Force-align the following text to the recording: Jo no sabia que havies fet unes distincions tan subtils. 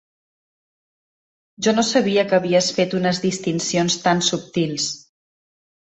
Jo 1.67 1.73
no 1.75 1.83
sabia 1.89 2.25
que 2.31 2.37
havies 2.39 2.71
fet 2.79 2.97
unes 3.03 3.23
distincions 3.29 4.03
tan 4.07 4.29
subtils. 4.33 4.89